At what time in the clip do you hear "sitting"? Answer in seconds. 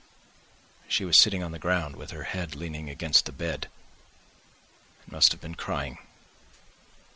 1.15-1.43